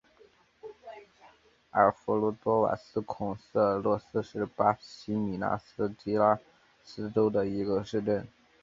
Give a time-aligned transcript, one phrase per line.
[1.69, 6.39] 阿尔弗雷多瓦斯孔塞洛斯是巴西米纳斯吉拉
[6.83, 8.27] 斯州的一个市镇。